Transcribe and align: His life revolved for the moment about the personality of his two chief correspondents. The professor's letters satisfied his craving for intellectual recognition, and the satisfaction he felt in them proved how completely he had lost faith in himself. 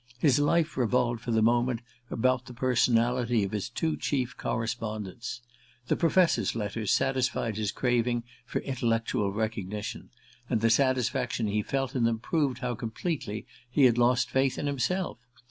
His 0.17 0.39
life 0.39 0.77
revolved 0.77 1.21
for 1.21 1.29
the 1.29 1.43
moment 1.43 1.81
about 2.09 2.47
the 2.47 2.55
personality 2.55 3.43
of 3.43 3.51
his 3.51 3.69
two 3.69 3.95
chief 3.95 4.35
correspondents. 4.35 5.41
The 5.89 5.95
professor's 5.95 6.55
letters 6.55 6.89
satisfied 6.89 7.55
his 7.55 7.71
craving 7.71 8.23
for 8.43 8.61
intellectual 8.61 9.31
recognition, 9.31 10.09
and 10.49 10.59
the 10.61 10.71
satisfaction 10.71 11.45
he 11.45 11.61
felt 11.61 11.95
in 11.95 12.03
them 12.05 12.17
proved 12.17 12.61
how 12.61 12.73
completely 12.73 13.45
he 13.69 13.83
had 13.83 13.99
lost 13.99 14.31
faith 14.31 14.57
in 14.57 14.65
himself. 14.65 15.19